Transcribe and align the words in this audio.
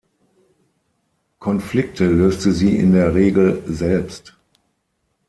Konflikte 1.37 2.05
löste 2.07 2.53
sie 2.53 2.75
in 2.75 2.93
der 2.93 3.13
Regel 3.13 3.61
selbst. 3.67 4.35